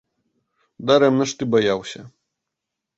Дарэмна 0.93 1.29
ж 1.33 1.39
ты 1.39 1.43
баяўся. 1.57 1.99